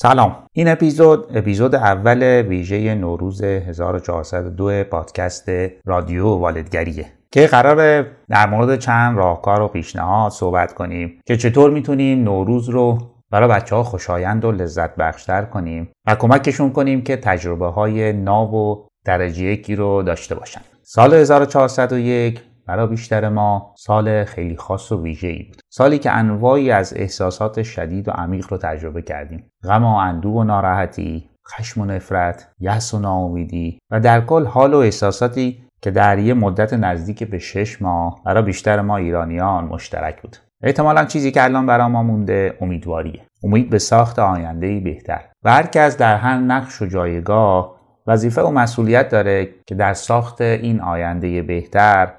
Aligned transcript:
سلام. 0.00 0.36
این 0.52 0.68
اپیزود 0.68 1.36
اپیزود 1.36 1.74
اول 1.74 2.22
ویژه 2.22 2.94
نوروز 2.94 3.42
1402 3.42 4.84
پادکست 4.84 5.48
رادیو 5.84 6.26
والدگریه 6.26 7.06
که 7.30 7.46
قرار 7.46 8.06
در 8.28 8.46
مورد 8.46 8.78
چند 8.78 9.16
راهکار 9.16 9.60
و 9.60 9.68
پیشنهاد 9.68 10.32
صحبت 10.32 10.74
کنیم 10.74 11.20
که 11.26 11.36
چطور 11.36 11.70
می‌تونیم 11.70 12.24
نوروز 12.24 12.68
رو 12.68 12.98
برای 13.30 13.48
بچه 13.48 13.76
ها 13.76 13.82
خوشایند 13.82 14.44
و 14.44 14.52
لذت 14.52 14.96
بخشتر 14.96 15.42
کنیم 15.42 15.88
و 16.06 16.14
کمکشون 16.14 16.70
کنیم 16.70 17.02
که 17.02 17.16
تجربه 17.16 17.66
های 17.66 18.12
ناب 18.12 18.54
و 18.54 18.86
درجه 19.04 19.44
یکی 19.44 19.76
رو 19.76 20.02
داشته 20.02 20.34
باشن. 20.34 20.60
سال 20.82 21.14
1401 21.14 22.40
برای 22.68 22.86
بیشتر 22.86 23.28
ما 23.28 23.74
سال 23.76 24.24
خیلی 24.24 24.56
خاص 24.56 24.92
و 24.92 25.02
ویژه 25.02 25.28
ای 25.28 25.42
بود. 25.42 25.60
سالی 25.68 25.98
که 25.98 26.10
انواعی 26.10 26.70
از 26.70 26.94
احساسات 26.96 27.62
شدید 27.62 28.08
و 28.08 28.10
عمیق 28.10 28.46
رو 28.50 28.56
تجربه 28.56 29.02
کردیم. 29.02 29.50
غم 29.64 29.84
و 29.84 29.94
اندوه 29.94 30.32
و 30.32 30.44
ناراحتی 30.44 31.30
خشم 31.48 31.80
و 31.80 31.84
نفرت 31.84 32.48
یأس 32.60 32.94
و 32.94 32.98
ناامیدی 32.98 33.78
و 33.90 34.00
در 34.00 34.20
کل 34.20 34.44
حال 34.44 34.74
و 34.74 34.76
احساساتی 34.76 35.62
که 35.82 35.90
در 35.90 36.18
یه 36.18 36.34
مدت 36.34 36.72
نزدیک 36.72 37.24
به 37.24 37.38
شش 37.38 37.82
ماه 37.82 38.20
برای 38.24 38.42
بیشتر 38.42 38.80
ما 38.80 38.96
ایرانیان 38.96 39.64
مشترک 39.64 40.22
بود. 40.22 40.36
احتمالا 40.62 41.04
چیزی 41.04 41.30
که 41.30 41.44
الان 41.44 41.66
برای 41.66 41.86
ما 41.86 42.02
مونده 42.02 42.56
امیدواریه. 42.60 43.20
امید 43.44 43.70
به 43.70 43.78
ساخت 43.78 44.18
آینده 44.18 44.80
بهتر. 44.80 45.20
و 45.44 45.52
هر 45.52 45.66
کس 45.66 45.96
در 45.96 46.16
هر 46.16 46.38
نقش 46.38 46.82
و 46.82 46.86
جایگاه 46.86 47.78
وظیفه 48.06 48.42
و 48.42 48.50
مسئولیت 48.50 49.08
داره 49.08 49.48
که 49.66 49.74
در 49.74 49.94
ساخت 49.94 50.40
این 50.40 50.80
آینده 50.80 51.42
بهتر 51.42 52.12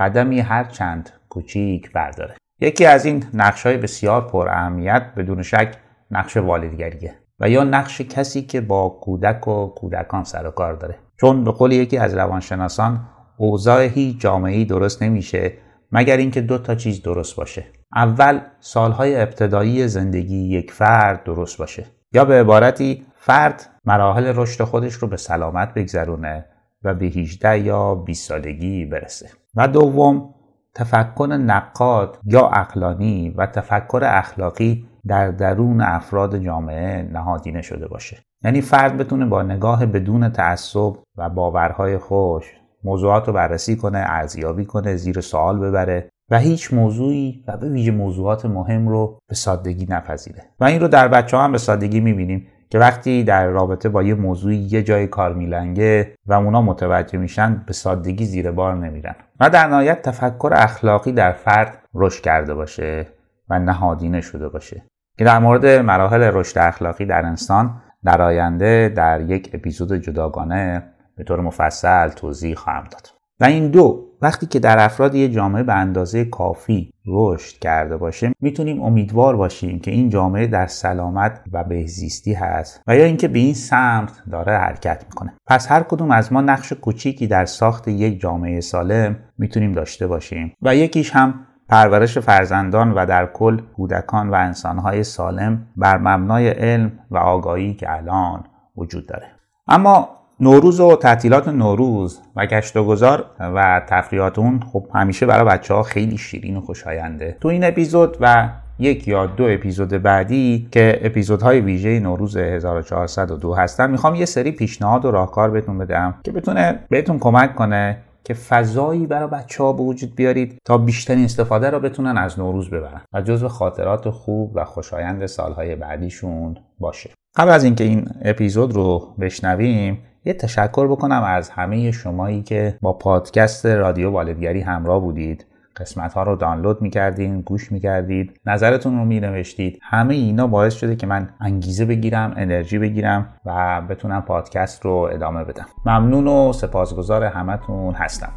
قدمی 0.00 0.40
هر 0.40 0.64
چند 0.64 1.10
کوچیک 1.28 1.92
برداره. 1.92 2.34
یکی 2.60 2.86
از 2.86 3.04
این 3.04 3.24
نقش 3.34 3.66
های 3.66 3.76
بسیار 3.76 4.28
پر 4.28 4.48
اهمیت 4.48 5.02
بدون 5.16 5.42
شک 5.42 5.76
نقش 6.10 6.36
والدگریه 6.36 7.14
و 7.40 7.50
یا 7.50 7.64
نقش 7.64 8.00
کسی 8.00 8.42
که 8.42 8.60
با 8.60 8.88
کودک 8.88 9.48
و 9.48 9.66
کودکان 9.66 10.24
سر 10.24 10.46
و 10.46 10.50
کار 10.50 10.74
داره. 10.74 10.98
چون 11.20 11.44
به 11.44 11.50
قول 11.50 11.72
یکی 11.72 11.98
از 11.98 12.14
روانشناسان 12.14 13.00
اوضاع 13.36 13.82
هیچ 13.82 14.20
جامعه 14.20 14.64
درست 14.64 15.02
نمیشه 15.02 15.52
مگر 15.92 16.16
اینکه 16.16 16.40
دو 16.40 16.58
تا 16.58 16.74
چیز 16.74 17.02
درست 17.02 17.36
باشه. 17.36 17.64
اول 17.94 18.40
سالهای 18.60 19.20
ابتدایی 19.20 19.88
زندگی 19.88 20.36
یک 20.36 20.72
فرد 20.72 21.24
درست 21.24 21.58
باشه. 21.58 21.86
یا 22.12 22.24
به 22.24 22.40
عبارتی 22.40 23.06
فرد 23.16 23.70
مراحل 23.84 24.32
رشد 24.36 24.64
خودش 24.64 24.94
رو 24.94 25.08
به 25.08 25.16
سلامت 25.16 25.74
بگذرونه 25.74 26.44
و 26.84 26.94
به 26.94 27.06
18 27.06 27.58
یا 27.58 27.94
20 27.94 28.28
سالگی 28.28 28.84
برسه. 28.84 29.28
و 29.54 29.68
دوم 29.68 30.34
تفکر 30.74 31.26
نقاد 31.26 32.18
یا 32.24 32.48
اقلانی 32.48 33.34
و 33.36 33.46
تفکر 33.46 34.00
اخلاقی 34.04 34.86
در 35.06 35.30
درون 35.30 35.80
افراد 35.80 36.38
جامعه 36.38 37.02
نهادینه 37.02 37.62
شده 37.62 37.88
باشه. 37.88 38.18
یعنی 38.44 38.60
فرد 38.60 38.96
بتونه 38.96 39.26
با 39.26 39.42
نگاه 39.42 39.86
بدون 39.86 40.28
تعصب 40.28 40.92
و 41.16 41.28
باورهای 41.28 41.98
خوش 41.98 42.44
موضوعات 42.84 43.26
رو 43.26 43.32
بررسی 43.32 43.76
کنه 43.76 43.98
ارزیابی 44.06 44.64
کنه 44.64 44.96
زیر 44.96 45.20
سوال 45.20 45.58
ببره 45.58 46.08
و 46.30 46.38
هیچ 46.38 46.72
موضوعی 46.72 47.44
و 47.48 47.56
به 47.56 47.68
ویژه 47.68 47.90
موضوعات 47.90 48.46
مهم 48.46 48.88
رو 48.88 49.18
به 49.28 49.34
سادگی 49.34 49.86
نپذیره. 49.88 50.42
و 50.60 50.64
این 50.64 50.80
رو 50.80 50.88
در 50.88 51.08
بچه 51.08 51.36
ها 51.36 51.44
هم 51.44 51.52
به 51.52 51.58
سادگی 51.58 52.00
می‌بینیم. 52.00 52.46
که 52.70 52.78
وقتی 52.78 53.24
در 53.24 53.46
رابطه 53.46 53.88
با 53.88 54.02
یه 54.02 54.14
موضوعی 54.14 54.56
یه 54.56 54.82
جای 54.82 55.06
کار 55.06 55.34
میلنگه 55.34 56.14
و 56.26 56.32
اونا 56.32 56.62
متوجه 56.62 57.18
میشن 57.18 57.62
به 57.66 57.72
سادگی 57.72 58.24
زیر 58.24 58.50
بار 58.50 58.74
نمیرن. 58.74 59.14
و 59.40 59.50
در 59.50 59.66
نهایت 59.66 60.02
تفکر 60.02 60.50
اخلاقی 60.52 61.12
در 61.12 61.32
فرد 61.32 61.78
رشد 61.94 62.22
کرده 62.22 62.54
باشه 62.54 63.06
و 63.48 63.58
نهادینه 63.58 64.20
شده 64.20 64.48
باشه. 64.48 64.82
که 65.18 65.24
در 65.24 65.38
مورد 65.38 65.66
مراحل 65.66 66.22
رشد 66.22 66.58
اخلاقی 66.58 67.06
در 67.06 67.24
انسان 67.24 67.82
در 68.04 68.22
آینده 68.22 68.92
در 68.96 69.20
یک 69.20 69.50
اپیزود 69.52 69.92
جداگانه 69.92 70.82
به 71.16 71.24
طور 71.24 71.40
مفصل 71.40 72.08
توضیح 72.08 72.54
خواهم 72.54 72.84
داد. 72.84 73.19
و 73.40 73.44
این 73.44 73.68
دو 73.68 74.06
وقتی 74.22 74.46
که 74.46 74.58
در 74.58 74.84
افراد 74.84 75.14
یه 75.14 75.28
جامعه 75.28 75.62
به 75.62 75.74
اندازه 75.74 76.24
کافی 76.24 76.92
رشد 77.06 77.58
کرده 77.58 77.96
باشه 77.96 78.32
می‌تونیم 78.40 78.82
امیدوار 78.82 79.36
باشیم 79.36 79.78
که 79.78 79.90
این 79.90 80.08
جامعه 80.08 80.46
در 80.46 80.66
سلامت 80.66 81.40
و 81.52 81.64
بهزیستی 81.64 82.34
هست 82.34 82.82
و 82.86 82.96
یا 82.96 83.04
اینکه 83.04 83.28
به 83.28 83.38
این 83.38 83.54
سمت 83.54 84.12
داره 84.30 84.58
حرکت 84.58 85.04
می‌کنه. 85.08 85.34
پس 85.46 85.70
هر 85.70 85.82
کدوم 85.82 86.10
از 86.10 86.32
ما 86.32 86.40
نقش 86.40 86.72
کوچیکی 86.72 87.26
در 87.26 87.44
ساخت 87.44 87.88
یک 87.88 88.20
جامعه 88.20 88.60
سالم 88.60 89.16
می‌تونیم 89.38 89.72
داشته 89.72 90.06
باشیم 90.06 90.52
و 90.62 90.76
یکیش 90.76 91.10
هم 91.10 91.34
پرورش 91.68 92.18
فرزندان 92.18 92.92
و 92.92 93.06
در 93.06 93.26
کل 93.26 93.60
کودکان 93.76 94.30
و 94.30 94.34
انسانهای 94.34 95.04
سالم 95.04 95.66
بر 95.76 95.98
مبنای 95.98 96.48
علم 96.48 96.92
و 97.10 97.16
آگاهی 97.16 97.74
که 97.74 97.96
الان 97.96 98.44
وجود 98.76 99.06
داره. 99.06 99.26
اما 99.68 100.19
نوروز 100.42 100.80
و 100.80 100.96
تعطیلات 100.96 101.48
نوروز 101.48 102.20
و 102.36 102.46
گشت 102.46 102.76
و 102.76 102.84
گذار 102.84 103.24
و 103.40 103.82
تفریحات 103.88 104.38
اون 104.38 104.60
خب 104.72 104.86
همیشه 104.94 105.26
برای 105.26 105.44
بچه 105.44 105.74
ها 105.74 105.82
خیلی 105.82 106.18
شیرین 106.18 106.56
و 106.56 106.60
خوشاینده. 106.60 107.36
تو 107.40 107.48
این 107.48 107.64
اپیزود 107.64 108.16
و 108.20 108.48
یک 108.78 109.08
یا 109.08 109.26
دو 109.26 109.44
اپیزود 109.44 109.88
بعدی 109.88 110.68
که 110.72 111.00
اپیزودهای 111.02 111.60
ویژه 111.60 112.00
نوروز 112.00 112.36
1402 112.36 113.54
هستن 113.54 113.90
می‌خوام 113.90 114.14
یه 114.14 114.24
سری 114.24 114.52
پیشنهاد 114.52 115.04
و 115.04 115.10
راهکار 115.10 115.50
بهتون 115.50 115.78
بدم 115.78 116.14
که 116.24 116.32
بتونه 116.32 116.78
بهتون 116.88 117.18
کمک 117.18 117.54
کنه 117.54 117.96
که 118.24 118.34
فضایی 118.34 119.06
برای 119.06 119.28
بچه 119.28 119.62
ها 119.62 119.72
به 119.72 119.82
وجود 119.82 120.14
بیارید 120.14 120.58
تا 120.64 120.78
بیشترین 120.78 121.24
استفاده 121.24 121.70
را 121.70 121.78
بتونن 121.78 122.18
از 122.18 122.38
نوروز 122.38 122.70
ببرن 122.70 123.00
و 123.12 123.20
جزو 123.20 123.48
خاطرات 123.48 124.10
خوب 124.10 124.52
و 124.54 124.64
خوشایند 124.64 125.26
سالهای 125.26 125.76
بعدیشون 125.76 126.56
باشه. 126.78 127.10
قبل 127.36 127.50
از 127.50 127.64
اینکه 127.64 127.84
این 127.84 128.08
اپیزود 128.24 128.72
رو 128.72 129.14
بشنویم 129.20 129.98
یه 130.24 130.32
تشکر 130.32 130.88
بکنم 130.88 131.22
از 131.26 131.50
همه 131.50 131.90
شمایی 131.90 132.42
که 132.42 132.78
با 132.80 132.92
پادکست 132.92 133.66
رادیو 133.66 134.10
والدگری 134.10 134.60
همراه 134.60 135.00
بودید. 135.00 135.46
قسمت 135.76 136.14
ها 136.14 136.22
رو 136.22 136.36
دانلود 136.36 136.82
می‌کردین 136.82 137.40
گوش 137.40 137.72
می‌کردید 137.72 138.40
نظرتون 138.46 138.98
رو 138.98 139.04
مینوشتید. 139.04 139.78
همه 139.82 140.14
اینا 140.14 140.46
باعث 140.46 140.74
شده 140.74 140.96
که 140.96 141.06
من 141.06 141.28
انگیزه 141.40 141.84
بگیرم 141.84 142.34
انرژی 142.36 142.78
بگیرم 142.78 143.28
و 143.46 143.80
بتونم 143.88 144.22
پادکست 144.22 144.84
رو 144.84 144.92
ادامه 145.12 145.44
بدم. 145.44 145.66
ممنون 145.86 146.28
و 146.28 146.52
سپاسگزار 146.52 147.24
همتون 147.24 147.94
هستم. 147.94 148.32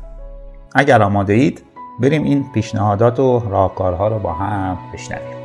اگر 0.76 1.02
آماده 1.02 1.34
اید 1.34 1.64
بریم 2.02 2.24
این 2.24 2.46
پیشنهادات 2.54 3.20
و 3.20 3.40
راهکارها 3.50 4.08
رو 4.08 4.20
با 4.20 4.34
هم 4.34 4.78
بشنویم. 4.94 5.43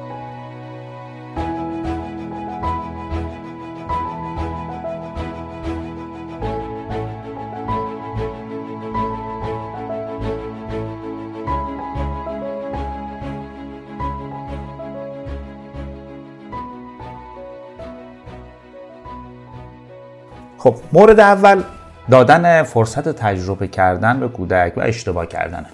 خب 20.58 20.74
مورد 20.92 21.20
اول 21.20 21.62
دادن 22.10 22.62
فرصت 22.62 23.08
تجربه 23.08 23.69
کردن 23.69 24.20
به 24.20 24.28
کودک 24.28 24.72
و 24.76 24.80
اشتباه 24.80 25.26
کردن. 25.26 25.66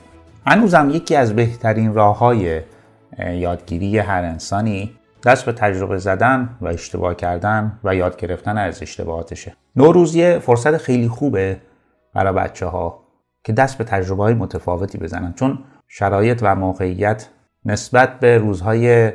هنوزم 0.47 0.91
یکی 0.91 1.17
از 1.17 1.37
بهترین 1.37 1.95
راه 1.95 2.19
های 2.19 2.61
یادگیری 3.19 3.99
هر 3.99 4.22
انسانی 4.22 4.97
دست 5.27 5.47
به 5.47 5.53
تجربه 5.53 5.99
زدن 5.99 6.49
و 6.61 6.67
اشتباه 6.67 7.15
کردن 7.15 7.78
و 7.84 7.95
یاد 7.95 8.17
گرفتن 8.17 8.59
از 8.59 8.83
اشتباهاتشه. 8.83 9.56
نوروزیه 9.77 10.39
فرصت 10.39 10.77
خیلی 10.77 11.09
خوبه 11.09 11.61
برای 12.15 12.33
بچه 12.33 12.66
ها 12.66 13.05
که 13.45 13.53
دست 13.53 13.78
به 13.78 13.84
تجربه 13.84 14.22
های 14.22 14.34
متفاوتی 14.34 14.99
بزنن 14.99 15.33
چون 15.33 15.59
شرایط 15.89 16.39
و 16.43 16.55
موقعیت 16.55 17.28
نسبت 17.65 18.21
به 18.21 18.39
روزهای 18.39 19.12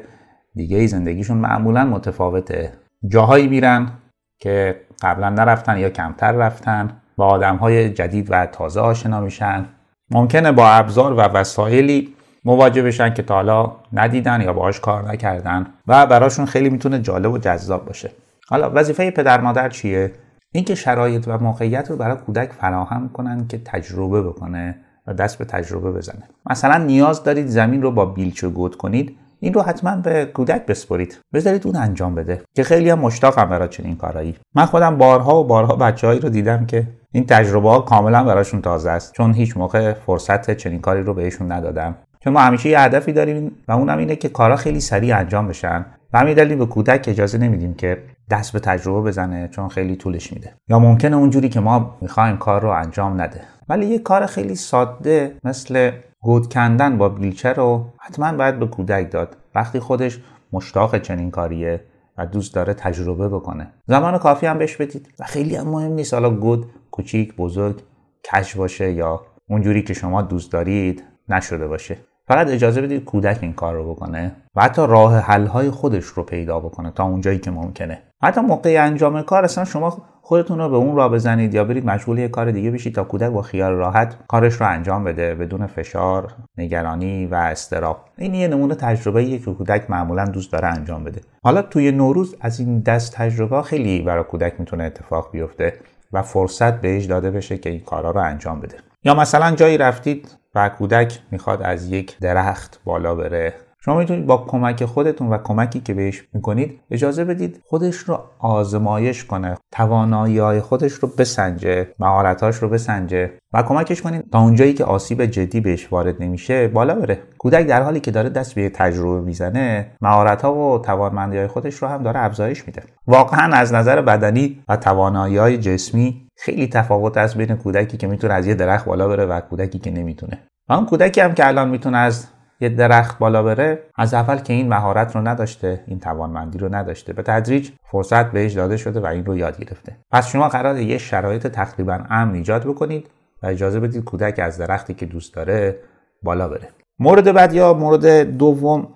دیگه 0.55 0.87
زندگیشون 0.87 1.37
معمولا 1.37 1.85
متفاوته. 1.85 2.73
جاهایی 3.07 3.47
میرن 3.47 3.91
که 4.39 4.81
قبلا 5.01 5.29
نرفتن 5.29 5.77
یا 5.77 5.89
کمتر 5.89 6.31
رفتن 6.31 6.89
با 7.17 7.27
آدم 7.27 7.55
های 7.55 7.89
جدید 7.89 8.27
و 8.31 8.45
تازه 8.45 8.79
آشنا 8.79 9.21
میشن. 9.21 9.65
ممکنه 10.11 10.51
با 10.51 10.69
ابزار 10.69 11.13
و 11.13 11.19
وسایلی 11.19 12.13
مواجه 12.45 12.81
بشن 12.81 13.13
که 13.13 13.23
تا 13.23 13.35
حالا 13.35 13.71
ندیدن 13.93 14.41
یا 14.41 14.53
باهاش 14.53 14.79
کار 14.79 15.11
نکردن 15.11 15.67
و 15.87 16.05
براشون 16.05 16.45
خیلی 16.45 16.69
می‌تونه 16.69 16.99
جالب 16.99 17.31
و 17.31 17.37
جذاب 17.37 17.85
باشه. 17.85 18.11
حالا 18.49 18.71
وظیفه 18.73 19.11
پدر 19.11 19.41
مادر 19.41 19.69
چیه؟ 19.69 20.11
اینکه 20.51 20.75
شرایط 20.75 21.27
و 21.27 21.37
موقعیت 21.37 21.89
رو 21.89 21.97
برای 21.97 22.17
کودک 22.17 22.51
فراهم 22.51 23.09
کنن 23.09 23.47
که 23.47 23.57
تجربه 23.65 24.21
بکنه 24.21 24.75
و 25.07 25.13
دست 25.13 25.37
به 25.37 25.45
تجربه 25.45 25.91
بزنه. 25.91 26.29
مثلا 26.49 26.83
نیاز 26.83 27.23
دارید 27.23 27.47
زمین 27.47 27.81
رو 27.81 27.91
با 27.91 28.05
بیلچه 28.05 28.47
گود 28.49 28.75
کنید 28.75 29.17
این 29.39 29.53
رو 29.53 29.61
حتما 29.61 29.95
به 29.95 30.25
کودک 30.25 30.65
بسپرید. 30.65 31.19
بذارید 31.33 31.67
اون 31.67 31.75
انجام 31.75 32.15
بده. 32.15 32.41
که 32.55 32.63
خیلی 32.63 32.89
هم 32.89 32.99
مشتاقم 32.99 33.45
برای 33.45 33.67
چنین 33.67 33.95
کارایی. 33.95 34.35
من 34.55 34.65
خودم 34.65 34.97
بارها 34.97 35.39
و 35.39 35.43
بارها 35.43 35.75
بچههایی 35.75 36.19
رو 36.19 36.29
دیدم 36.29 36.65
که 36.65 36.87
این 37.11 37.25
تجربه 37.25 37.69
ها 37.69 37.79
کاملا 37.79 38.23
براشون 38.23 38.61
تازه 38.61 38.89
است. 38.89 39.13
چون 39.13 39.33
هیچ 39.33 39.57
موقع 39.57 39.93
فرصت 39.93 40.51
چنین 40.51 40.79
کاری 40.81 41.03
رو 41.03 41.13
بهشون 41.13 41.51
ندادم. 41.51 41.95
چون 42.23 42.33
ما 42.33 42.39
همیشه 42.39 42.69
یه 42.69 42.79
هدفی 42.79 43.13
داریم 43.13 43.51
و 43.67 43.71
اونم 43.71 43.97
اینه 43.97 44.15
که 44.15 44.29
کارا 44.29 44.55
خیلی 44.55 44.79
سریع 44.79 45.17
انجام 45.17 45.47
بشن. 45.47 45.85
و 46.13 46.19
همین 46.19 46.33
دلیل 46.33 46.57
به 46.57 46.65
کودک 46.65 47.05
اجازه 47.07 47.37
نمیدیم 47.37 47.73
که 47.73 48.03
دست 48.29 48.53
به 48.53 48.59
تجربه 48.59 49.09
بزنه 49.09 49.47
چون 49.47 49.67
خیلی 49.69 49.95
طولش 49.95 50.33
میده. 50.33 50.53
یا 50.69 50.79
ممکنه 50.79 51.15
اونجوری 51.15 51.49
که 51.49 51.59
ما 51.59 51.97
می‌خوایم 52.01 52.37
کار 52.37 52.61
رو 52.61 52.69
انجام 52.69 53.21
نده. 53.21 53.41
ولی 53.69 53.85
یه 53.85 53.99
کار 53.99 54.25
خیلی 54.25 54.55
ساده 54.55 55.31
مثل 55.43 55.91
گود 56.21 56.53
کندن 56.53 56.97
با 56.97 57.09
بیلچه 57.09 57.53
رو 57.53 57.85
حتما 57.97 58.33
باید 58.33 58.59
به 58.59 58.67
کودک 58.67 59.11
داد. 59.11 59.37
وقتی 59.55 59.79
خودش 59.79 60.19
مشتاق 60.53 60.97
چنین 60.97 61.31
کاریه 61.31 61.83
و 62.17 62.25
دوست 62.25 62.55
داره 62.55 62.73
تجربه 62.73 63.29
بکنه. 63.29 63.73
زمان 63.85 64.17
کافی 64.17 64.45
هم 64.45 64.57
بهش 64.57 64.75
بدید. 64.75 65.13
و 65.19 65.23
خیلی 65.23 65.55
هم 65.55 65.67
مهم 65.67 65.91
نیست 65.91 66.13
حالا 66.13 66.29
گود 66.29 66.65
کوچیک 66.91 67.35
بزرگ 67.35 67.81
کش 68.23 68.55
باشه 68.55 68.91
یا 68.91 69.21
اونجوری 69.49 69.83
که 69.83 69.93
شما 69.93 70.21
دوست 70.21 70.51
دارید 70.51 71.03
نشده 71.29 71.67
باشه. 71.67 71.97
فقط 72.27 72.47
اجازه 72.47 72.81
بدید 72.81 73.03
کودک 73.03 73.37
این 73.41 73.53
کار 73.53 73.73
رو 73.75 73.93
بکنه 73.93 74.35
و 74.55 74.61
حتی 74.61 74.81
راه 74.87 75.17
حل 75.17 75.45
های 75.45 75.69
خودش 75.69 76.05
رو 76.05 76.23
پیدا 76.23 76.59
بکنه 76.59 76.91
تا 76.91 77.03
اونجایی 77.03 77.39
که 77.39 77.51
ممکنه. 77.51 78.01
حتی 78.23 78.41
موقع 78.41 78.85
انجام 78.85 79.21
کار 79.21 79.43
اصلا 79.43 79.65
شما 79.65 80.01
خودتون 80.29 80.59
رو 80.59 80.69
به 80.69 80.75
اون 80.75 80.95
را 80.95 81.09
بزنید 81.09 81.53
یا 81.53 81.63
برید 81.63 81.85
مشغول 81.85 82.19
یه 82.19 82.27
کار 82.27 82.51
دیگه 82.51 82.71
بشید 82.71 82.95
تا 82.95 83.03
کودک 83.03 83.31
با 83.31 83.41
خیال 83.41 83.71
راحت 83.71 84.17
کارش 84.27 84.53
رو 84.53 84.67
انجام 84.67 85.03
بده 85.03 85.35
بدون 85.35 85.67
فشار 85.67 86.33
نگرانی 86.57 87.25
و 87.25 87.35
استراب. 87.35 88.05
این 88.17 88.33
یه 88.33 88.47
نمونه 88.47 88.75
تجربه 88.75 89.25
که 89.25 89.53
کودک 89.53 89.89
معمولا 89.89 90.25
دوست 90.25 90.51
داره 90.51 90.67
انجام 90.67 91.03
بده. 91.03 91.21
حالا 91.43 91.61
توی 91.61 91.91
نوروز 91.91 92.35
از 92.41 92.59
این 92.59 92.79
دست 92.79 93.13
تجربه 93.13 93.61
خیلی 93.61 94.01
برای 94.01 94.23
کودک 94.23 94.53
می‌تونه 94.59 94.83
اتفاق 94.83 95.31
بیفته 95.31 95.73
و 96.13 96.21
فرصت 96.21 96.81
بهش 96.81 97.05
داده 97.05 97.31
بشه 97.31 97.57
که 97.57 97.69
این 97.69 97.79
کارا 97.79 98.11
رو 98.11 98.21
انجام 98.21 98.59
بده. 98.59 98.75
یا 99.03 99.13
مثلا 99.13 99.55
جایی 99.55 99.77
رفتید 99.77 100.37
و 100.55 100.69
کودک 100.69 101.19
می‌خواد 101.31 101.61
از 101.61 101.91
یک 101.91 102.19
درخت 102.19 102.81
بالا 102.83 103.15
بره. 103.15 103.53
شما 103.81 103.97
می‌تونید 103.97 104.25
با 104.25 104.37
کمک 104.37 104.85
خودتون 104.85 105.29
و 105.29 105.37
کمکی 105.37 105.79
که 105.79 105.93
بهش 105.93 106.23
می‌کنید 106.33 106.79
اجازه 106.91 107.25
بدید 107.25 107.61
خودش 107.65 107.95
رو 107.95 108.19
آزمایش 108.39 109.25
کنه 109.25 109.57
توانایی 109.71 110.37
های 110.37 110.61
خودش 110.61 110.91
رو 110.91 111.09
بسنجه 111.17 111.87
مهارتاش 111.99 112.55
رو 112.55 112.69
بسنجه 112.69 113.31
و 113.53 113.63
کمکش 113.63 114.01
کنید 114.01 114.29
تا 114.31 114.41
اونجایی 114.41 114.73
که 114.73 114.83
آسیب 114.83 115.25
جدی 115.25 115.61
بهش 115.61 115.93
وارد 115.93 116.23
نمیشه 116.23 116.67
بالا 116.67 116.95
بره. 116.95 117.19
کودک 117.37 117.67
در 117.67 117.81
حالی 117.81 117.99
که 117.99 118.11
داره 118.11 118.29
دست 118.29 118.55
به 118.55 118.69
تجربه 118.69 119.21
می‌زنه 119.21 119.91
مهارت 120.01 120.41
ها 120.41 120.53
و 120.53 120.79
توانمندی 120.79 121.37
های 121.37 121.47
خودش 121.47 121.75
رو 121.75 121.87
هم 121.87 122.03
داره 122.03 122.19
افزایش 122.19 122.67
میده. 122.67 122.83
واقعا 123.07 123.55
از 123.55 123.73
نظر 123.73 124.01
بدنی 124.01 124.63
و 124.69 124.77
توانایی 124.77 125.37
های 125.37 125.57
جسمی 125.57 126.27
خیلی 126.37 126.67
تفاوت 126.67 127.17
است 127.17 127.37
بین 127.37 127.55
کودکی 127.55 127.97
که 127.97 128.07
می‌تونه 128.07 128.33
از 128.33 128.47
یه 128.47 128.53
درخت 128.53 128.85
بالا 128.85 129.07
بره 129.07 129.25
و 129.25 129.41
کودکی 129.41 129.79
که 129.79 129.91
نمی‌تونه. 129.91 130.39
و 130.69 130.73
اون 130.73 130.85
کودکی 130.85 131.21
هم 131.21 131.33
که 131.33 131.47
الان 131.47 131.69
می‌تونه 131.69 131.97
از 131.97 132.27
یه 132.61 132.69
درخت 132.69 133.19
بالا 133.19 133.43
بره 133.43 133.83
از 133.95 134.13
اول 134.13 134.37
که 134.37 134.53
این 134.53 134.69
مهارت 134.69 135.15
رو 135.15 135.27
نداشته 135.27 135.83
این 135.87 135.99
توانمندی 135.99 136.57
رو 136.57 136.75
نداشته. 136.75 137.13
به 137.13 137.23
تدریج 137.23 137.69
فرصت 137.83 138.31
بهش 138.31 138.53
داده 138.53 138.77
شده 138.77 138.99
و 138.99 139.05
این 139.05 139.25
رو 139.25 139.37
یاد 139.37 139.57
گرفته. 139.57 139.97
پس 140.11 140.27
شما 140.27 140.49
قرار 140.49 140.77
یه 140.77 140.97
شرایط 140.97 141.47
تقریبا 141.47 141.99
امن 142.09 142.33
ایجاد 142.33 142.63
بکنید 142.63 143.09
و 143.43 143.47
اجازه 143.47 143.79
بدید 143.79 144.03
کودک 144.03 144.39
از 144.39 144.57
درختی 144.57 144.93
که 144.93 145.05
دوست 145.05 145.33
داره 145.33 145.79
بالا 146.23 146.47
بره. 146.47 146.69
مورد 146.99 147.31
بعد 147.31 147.53
یا 147.53 147.73
مورد 147.73 148.05
دوم 148.37 148.87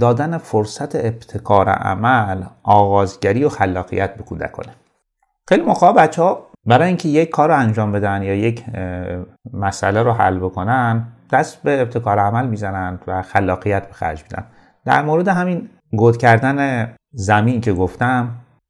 دادن 0.00 0.38
فرصت 0.38 0.96
ابتکار 0.96 1.68
عمل 1.68 2.42
آغازگری 2.62 3.44
و 3.44 3.48
خلاقیت 3.48 4.14
به 4.14 4.22
کودکانه. 4.22 4.72
خیلی 5.48 5.62
موقع 5.62 5.92
بچه 5.92 6.22
ها 6.22 6.49
برای 6.66 6.88
اینکه 6.88 7.08
یک 7.08 7.30
کار 7.30 7.48
رو 7.48 7.56
انجام 7.56 7.92
بدن 7.92 8.22
یا 8.22 8.34
یک 8.34 8.64
مسئله 9.52 10.02
رو 10.02 10.12
حل 10.12 10.38
بکنن 10.38 11.06
دست 11.32 11.62
به 11.62 11.80
ابتکار 11.80 12.18
عمل 12.18 12.46
می‌زنند 12.46 13.04
و 13.06 13.22
خلاقیت 13.22 13.86
به 13.86 13.92
خرج 13.92 14.22
میدن. 14.22 14.44
در 14.84 15.02
مورد 15.02 15.28
همین 15.28 15.68
گود 15.92 16.16
کردن 16.16 16.88
زمین 17.12 17.60
که 17.60 17.72
گفتم 17.72 18.28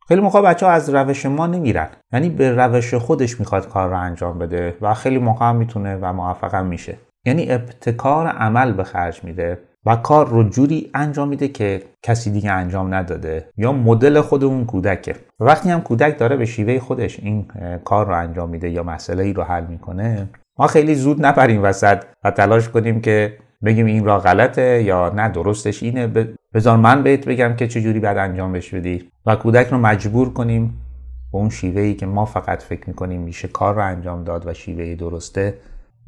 خیلی 0.08 0.20
موقع 0.20 0.42
بچه 0.42 0.66
ها 0.66 0.72
از 0.72 0.90
روش 0.90 1.26
ما 1.26 1.46
نمیرن. 1.46 1.88
یعنی 2.12 2.30
به 2.30 2.52
روش 2.52 2.94
خودش 2.94 3.40
می‌خواد 3.40 3.68
کار 3.68 3.88
رو 3.88 3.98
انجام 3.98 4.38
بده 4.38 4.76
و 4.80 4.94
خیلی 4.94 5.18
موقع 5.18 5.52
می‌تونه 5.52 5.96
و 5.96 6.12
موفق 6.12 6.54
میشه. 6.54 6.96
یعنی 7.26 7.52
ابتکار 7.52 8.26
عمل 8.26 8.72
به 8.72 8.84
خرج 8.84 9.24
میده. 9.24 9.58
و 9.86 9.96
کار 9.96 10.28
رو 10.28 10.48
جوری 10.48 10.90
انجام 10.94 11.28
میده 11.28 11.48
که 11.48 11.82
کسی 12.02 12.30
دیگه 12.30 12.52
انجام 12.52 12.94
نداده 12.94 13.48
یا 13.56 13.72
مدل 13.72 14.20
خود 14.20 14.44
اون 14.44 14.64
کودکه. 14.64 15.14
وقتی 15.40 15.70
هم 15.70 15.80
کودک 15.80 16.18
داره 16.18 16.36
به 16.36 16.46
شیوه 16.46 16.78
خودش 16.78 17.20
این 17.20 17.46
کار 17.84 18.06
رو 18.06 18.14
انجام 18.14 18.50
میده 18.50 18.70
یا 18.70 18.82
مسئله 18.82 19.22
ای 19.24 19.32
رو 19.32 19.42
حل 19.42 19.66
می‌کنه 19.66 20.28
ما 20.58 20.66
خیلی 20.66 20.94
زود 20.94 21.26
نپریم 21.26 21.62
وسط 21.62 22.02
و 22.24 22.30
تلاش 22.30 22.68
کنیم 22.68 23.00
که 23.00 23.36
بگیم 23.64 23.86
این 23.86 24.04
را 24.04 24.18
غلطه 24.18 24.82
یا 24.82 25.08
نه 25.08 25.28
درستش 25.28 25.82
اینه. 25.82 26.06
بذار 26.54 26.76
من 26.76 27.02
بهت 27.02 27.28
بگم 27.28 27.56
که 27.56 27.68
چجوری 27.68 28.00
باید 28.00 28.18
انجام 28.18 28.52
بش 28.52 28.74
بدی. 28.74 29.10
و 29.26 29.36
کودک 29.36 29.66
رو 29.66 29.78
مجبور 29.78 30.32
کنیم 30.32 30.80
به 31.32 31.38
اون 31.38 31.50
شیوه 31.50 31.82
ای 31.82 31.94
که 31.94 32.06
ما 32.06 32.24
فقط 32.24 32.62
فکر 32.62 32.84
می‌کنیم 32.86 33.20
میشه 33.20 33.48
کار 33.48 33.74
رو 33.74 33.84
انجام 33.84 34.24
داد 34.24 34.46
و 34.46 34.54
شیوه 34.54 34.94
درسته 34.94 35.54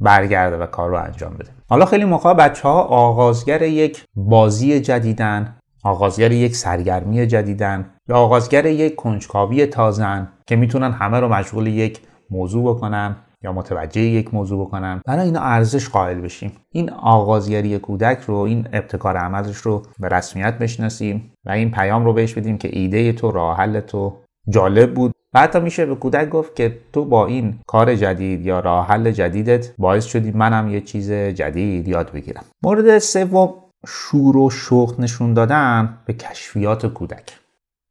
برگرده 0.03 0.57
و 0.57 0.67
کار 0.67 0.91
رو 0.91 0.97
انجام 0.97 1.35
بده. 1.35 1.51
حالا 1.69 1.85
خیلی 1.85 2.05
موقع 2.05 2.35
بچه 2.35 2.69
ها 2.69 2.83
آغازگر 2.83 3.63
یک 3.63 4.05
بازی 4.17 4.81
جدیدن 4.81 5.57
آغازگر 5.85 6.33
یک 6.33 6.57
سرگرمی 6.57 7.27
جدیدن 7.27 7.91
یا 8.09 8.17
آغازگر 8.17 8.67
یک 8.67 8.97
کنجکاوی 8.97 9.67
تازن 9.67 10.29
که 10.47 10.57
می‌تونن 10.57 10.93
همه 10.93 11.21
رو 11.21 11.29
مشغول 11.29 11.67
یک 11.67 12.01
موضوع 12.31 12.75
بکنن 12.75 13.17
یا 13.45 13.53
متوجه 13.53 14.01
یک 14.01 14.35
موضوع 14.35 14.67
بکنن. 14.67 15.01
برای 15.07 15.25
اینا 15.25 15.41
ارزش 15.41 15.89
قائل 15.89 16.21
بشیم. 16.21 16.53
این 16.73 16.91
آغازگری 16.91 17.79
کودک 17.79 18.21
رو 18.21 18.37
این 18.37 18.69
ابتکار 18.73 19.17
عملش 19.17 19.57
رو 19.57 19.83
به 19.99 20.09
رسمیت 20.09 20.59
بشناسیم 20.59 21.33
و 21.47 21.51
این 21.51 21.71
پیام 21.71 22.05
رو 22.05 22.13
بهش 22.13 22.35
بدیم 22.35 22.59
که 22.59 22.69
ایده 22.73 23.13
تو 23.13 23.31
راه 23.31 23.57
حل 23.57 23.81
تو 23.81 24.17
جالب 24.49 24.95
بود. 24.95 25.13
و 25.35 25.41
حتی 25.41 25.61
میشه 25.61 25.87
به 25.87 25.95
کودک 25.95 26.29
گفت 26.29 26.57
که 26.57 26.79
تو 26.93 27.05
با 27.05 27.27
این 27.27 27.59
کار 27.67 27.95
جدید 27.95 28.47
یا 28.47 28.61
راه 28.61 28.87
حل 28.87 29.11
جدیدت 29.11 29.75
باعث 29.79 30.05
شدی 30.05 30.31
منم 30.31 30.69
یه 30.69 30.81
چیز 30.81 31.13
جدید 31.13 31.89
یاد 31.89 32.13
بگیرم. 32.13 32.45
مورد 32.63 32.99
سوم 32.99 33.55
شور 33.87 34.37
و 34.37 34.51
شوق 34.51 35.01
نشون 35.01 35.35
دادن 35.35 35.99
به 36.05 36.13
کشفیات 36.13 36.87
کودک. 36.87 37.39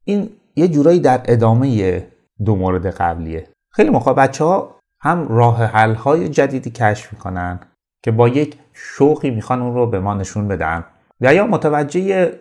این 0.04 0.30
یه 0.56 0.68
جورایی 0.68 1.00
در 1.00 1.22
ادامه 1.26 2.08
دو 2.46 2.56
مورد 2.56 2.86
قبلیه. 2.86 3.48
خیلی 3.74 3.90
موقع 3.90 4.14
بچه 4.14 4.44
ها 4.44 4.76
هم 5.02 5.28
راه 5.28 5.64
حل 5.64 5.94
های 5.94 6.30
جدیدی 6.30 6.70
کشف 6.70 7.14
می‌کنن 7.14 7.60
که 8.04 8.12
با 8.12 8.28
یک 8.28 8.58
شوقی 8.74 9.32
می‌خوان 9.32 9.62
اون 9.62 9.74
رو 9.74 9.88
به 9.88 10.00
ما 10.00 10.14
نشون 10.14 10.48
بدن 10.48 10.86
و 11.22 11.34
یا 11.34 11.48
متوجه 11.48 12.34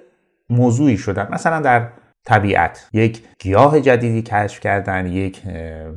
موضوعی 0.50 0.97
شدن. 0.97 1.29
مثلا 1.32 1.61
در 1.61 1.88
طبیعت. 2.26 2.88
یک 2.93 3.22
گیاه 3.38 3.81
جدیدی 3.81 4.22
کشف 4.22 4.61
کردن 4.61 5.06
یک 5.06 5.43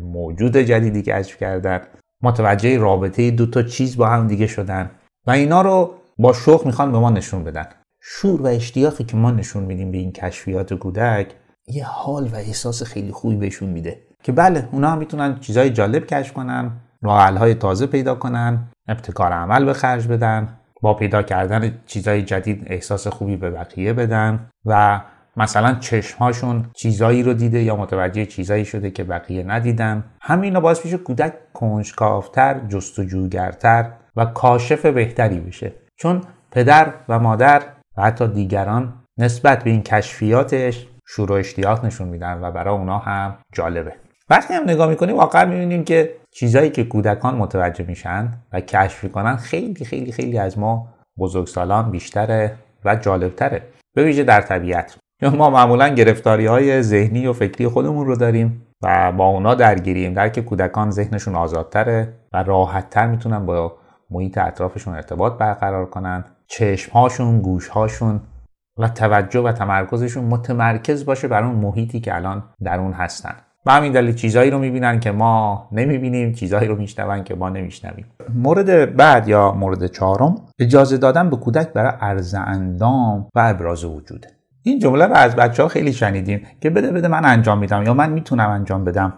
موجود 0.02 0.58
جدیدی 0.58 1.02
کشف 1.02 1.38
کردن. 1.38 1.82
متوجه 2.22 2.78
رابطه 2.78 3.32
دو 3.32 3.46
تا 3.46 3.64
چیز 3.64 3.98
با 3.98 4.08
هم 4.08 4.28
دیگه 4.28 4.48
شدن. 4.48 4.92
و 5.28 5.32
اینا 5.32 5.62
رو 5.62 5.94
با 6.18 6.34
شوق 6.34 6.66
می‌خوان 6.66 6.92
به 6.92 7.00
ما 7.00 7.10
نشون 7.10 7.44
بدن. 7.44 7.66
شور 8.02 8.42
و 8.42 8.46
اشتیاقی 8.46 9.04
که 9.04 9.18
ما 9.18 9.32
نشون 9.32 9.64
میدیم 9.64 9.92
به 9.92 9.98
این 9.98 10.12
کشفیات 10.12 10.74
کودک 10.74 11.28
یه 11.68 11.86
حال 11.86 12.28
و 12.28 12.36
احساس 12.36 12.84
خیلی 12.84 13.12
خوبی 13.12 13.36
بهشون 13.36 13.70
میده. 13.70 14.02
که 14.24 14.32
بله 14.32 14.70
اونا 14.72 14.90
هم 14.90 14.98
می‌تونن 14.98 15.40
چیزای 15.40 15.70
جالب 15.70 16.06
کشف 16.06 16.34
کنن 16.34 16.72
راه 17.02 17.38
های 17.38 17.54
تازه 17.54 17.88
پیدا 17.88 18.16
کنن 18.16 18.68
ابتکار 18.88 19.32
عمل 19.32 19.66
به 19.66 19.74
خرج 19.74 20.08
بدن 20.08 20.58
با 20.82 20.94
پیدا 20.94 21.22
کردن 21.22 21.82
چیزای 21.86 22.22
جدید 22.22 22.64
احساس 22.68 23.08
خوبی 23.08 23.38
به 23.38 23.50
بقیه 23.50 23.94
بدن 23.94 24.50
و 24.66 25.02
مثلا 25.38 25.74
چشمهاشون 25.80 26.66
چیزایی 26.74 27.24
رو 27.24 27.34
دیده 27.34 27.64
یا 27.64 27.76
متوجه 27.76 28.26
چیزایی 28.26 28.66
شده 28.66 28.92
که 28.92 29.04
بقیه 29.04 29.44
ندیدن. 29.44 30.04
همینا 30.22 30.60
باعث 30.60 30.86
میشه 30.86 30.98
کودک 30.98 31.54
کنجکاوتر 31.54 32.60
جستجوگرتر 32.70 33.92
و 34.16 34.26
کاشف 34.26 34.86
بهتری 34.86 35.40
بشه. 35.40 35.74
چون 35.96 36.22
پدر 36.52 36.94
و 37.10 37.20
مادر 37.20 37.64
و 37.98 38.04
حتی 38.04 38.28
دیگران 38.28 38.94
نسبت 39.18 39.64
به 39.64 39.70
این 39.70 39.84
کشفیاتش 39.84 40.88
شروع 41.08 41.40
اشتیاق 41.40 41.86
نشون 41.86 42.08
میدن 42.08 42.40
و 42.42 42.52
برای 42.52 42.78
اونا 42.78 42.98
هم 42.98 43.38
جالبه. 43.54 43.94
وقتی 44.30 44.54
هم 44.54 44.64
نگاه 44.64 44.90
می‌کنیم 44.90 45.18
واقعا 45.18 45.46
می‌بینیم 45.46 45.84
که 45.84 46.16
چیزایی 46.32 46.70
که 46.70 46.84
کودکان 46.84 47.36
متوجه 47.36 47.86
میشن 47.86 48.34
و 48.54 48.62
کشف 48.62 49.04
می‌کنن 49.04 49.36
خیلی 49.36 49.86
خیلی 49.86 50.12
خیلی 50.12 50.38
از 50.38 50.60
ما 50.60 50.88
بزرگسالان 51.18 51.92
بیشتره 51.92 52.56
و 52.86 52.96
جالبتره. 52.96 53.62
به 53.96 54.04
ویژه 54.04 54.24
در 54.24 54.42
طبیعت. 54.42 54.98
ما 55.22 55.50
معمولا 55.50 55.88
گرفتاری 55.88 56.46
های 56.46 56.82
ذهنی 56.82 57.28
و 57.28 57.34
فکری 57.34 57.68
خودمون 57.68 58.06
رو 58.06 58.16
داریم 58.16 58.68
و 58.84 59.12
با 59.12 59.26
اونا 59.26 59.56
درگیریم. 59.56 60.14
در 60.14 60.30
که 60.30 60.42
کودکان 60.42 60.92
ذهنشون 60.92 61.36
آزادتره 61.36 62.14
و 62.34 62.44
راحتتر 62.44 63.08
می‌تونن 63.08 63.46
با 63.46 63.76
محیط 64.10 64.38
اطرافشون 64.38 64.96
ارتباط 64.96 65.34
برقرار 65.34 65.86
کنن. 65.86 66.26
چشمهاشون 66.48 67.42
گوشهاشون 67.42 68.22
و 68.80 68.88
توجه 68.90 69.40
و 69.40 69.52
تمرکزشون 69.52 70.24
متمرکز 70.24 71.06
باشه 71.06 71.28
بر 71.28 71.44
اون 71.44 71.56
محیطی 71.56 72.00
که 72.00 72.16
الان 72.16 72.44
در 72.64 72.80
اون 72.80 72.94
هستن. 72.94 73.36
و 73.66 73.72
همین 73.72 73.92
دلیل 73.92 74.16
چیزهایی 74.16 74.52
رو 74.52 74.60
می‌بینن 74.60 75.00
که 75.00 75.12
ما 75.12 75.68
نمی‌بینیم 75.72 76.34
چیزهایی 76.34 76.68
رو 76.68 76.76
میشنون 76.76 77.24
که 77.24 77.36
ما 77.36 77.50
نمیشنویم. 77.50 78.06
مورد 78.34 78.96
بعد 78.96 79.28
یا 79.28 79.52
مورد 79.52 79.88
چهارم 79.88 80.36
اجازه 80.60 80.98
دادن 80.98 81.30
به 81.30 81.36
کودک 81.36 81.74
برای 81.74 81.94
عرض 82.02 82.36
اندام 82.36 83.28
و 83.36 83.40
ابراز 83.40 83.84
وجوده. 83.86 84.28
این 84.64 84.80
جمله 84.80 85.06
رو 85.06 85.14
از 85.14 85.36
بچه 85.36 85.64
ها 85.64 85.70
خیلی 85.70 85.94
شنیدیم 85.94 86.48
که 86.62 86.70
بده 86.70 86.92
بده 86.92 87.08
من 87.08 87.26
انجام 87.26 87.60
میدم 87.60 87.84
یا 87.84 87.94
من 87.94 88.12
می‌تونم 88.12 88.50
انجام 88.50 88.84
بدم. 88.84 89.14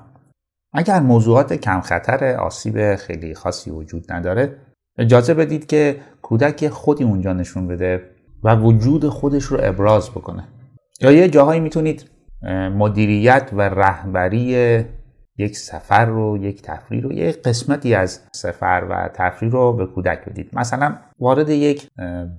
اگر 0.73 0.99
موضوعات 0.99 1.53
کم 1.53 1.81
خطر 1.81 2.35
آسیب 2.35 2.95
خیلی 2.95 3.35
خاصی 3.35 3.71
وجود 3.71 4.13
نداره 4.13 4.55
اجازه 4.97 5.33
بدید 5.33 5.67
که 5.67 5.95
کودک 6.21 6.67
خودی 6.67 7.03
اونجا 7.03 7.33
نشون 7.33 7.67
بده 7.67 8.09
و 8.43 8.55
وجود 8.55 9.09
خودش 9.09 9.43
رو 9.43 9.57
ابراز 9.63 10.09
بکنه. 10.09 10.43
یا 11.01 11.11
یه 11.11 11.29
جاهایی 11.29 11.59
می‌تونید 11.61 12.09
مدیریت 12.77 13.49
و 13.53 13.61
رهبری 13.61 14.85
یک 15.37 15.57
سفر 15.57 16.05
رو 16.05 16.37
یک 16.37 16.61
تفریح 16.61 17.03
رو 17.03 17.13
یک 17.13 17.41
قسمتی 17.41 17.95
از 17.95 18.19
سفر 18.33 18.87
و 18.89 19.09
تفریح 19.13 19.51
رو 19.51 19.73
به 19.73 19.85
کودک 19.85 20.25
بدید. 20.25 20.49
مثلا 20.53 20.95
وارد 21.19 21.49
یک 21.49 21.87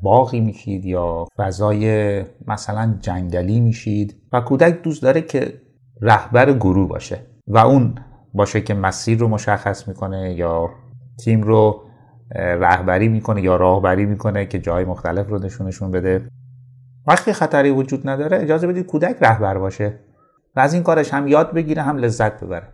باقی 0.03 0.41
میشید 0.41 0.85
یا 0.85 1.26
فضای 1.37 2.25
مثلا 2.47 2.95
جنگلی 3.00 3.61
میشید 3.61 4.17
و 4.33 4.41
کودک 4.41 4.83
دوست 4.83 5.03
داره 5.03 5.21
که 5.21 5.61
رهبر 6.03 6.53
گروه 6.53 6.88
باشه 6.88 7.21
و 7.47 7.59
اون 7.59 7.95
باشه 8.35 8.61
که 8.61 8.75
مسیر 8.75 9.19
رو 9.19 9.29
مشخص 9.29 9.88
می‌کنه 9.88 10.35
یا 10.35 10.71
تیم 11.25 11.43
رو 11.43 11.83
رهبری 12.35 13.09
می‌کنه 13.09 13.43
یا 13.43 13.57
راهبری 13.57 14.07
می‌کنه 14.07 14.47
که 14.47 14.59
جای 14.59 14.85
مختلف 14.85 15.29
رو 15.29 15.38
نشونشون 15.38 15.91
بده. 15.91 16.29
وقتی 17.07 17.33
خطری 17.33 17.71
وجود 17.71 18.09
نداره 18.09 18.38
اجازه 18.43 18.67
بدید 18.67 18.87
کودک 18.87 19.17
رهبر 19.21 19.59
باشه 19.59 19.99
و 20.57 20.61
از 20.61 20.75
این 20.75 20.83
کارش 20.83 21.15
هم 21.15 21.29
یاد 21.29 21.53
بگیره 21.53 21.83
هم 21.83 21.97
لذت 21.97 22.45
ببره. 22.45 22.69